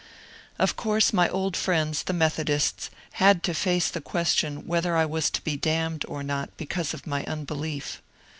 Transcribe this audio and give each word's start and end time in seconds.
Of 0.57 0.75
course 0.75 1.13
my 1.13 1.29
old 1.29 1.55
friends, 1.55 2.01
the 2.01 2.11
Methodists, 2.11 2.89
had 3.21 3.43
to 3.43 3.53
face 3.53 3.87
the 3.87 4.01
question 4.01 4.65
whether 4.65 4.97
I 4.97 5.05
was 5.05 5.29
to 5.29 5.43
be 5.43 5.55
damned 5.57 6.05
or 6.07 6.23
not 6.23 6.49
because 6.57 6.95
of 6.95 7.05
my 7.05 7.23
unbelief. 7.25 8.01